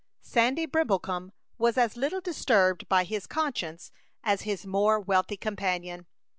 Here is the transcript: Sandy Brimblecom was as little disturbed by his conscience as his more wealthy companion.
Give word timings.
Sandy 0.23 0.65
Brimblecom 0.65 1.31
was 1.59 1.77
as 1.77 1.95
little 1.95 2.21
disturbed 2.21 2.89
by 2.89 3.03
his 3.03 3.27
conscience 3.27 3.91
as 4.23 4.41
his 4.41 4.65
more 4.65 4.99
wealthy 4.99 5.37
companion. 5.37 6.07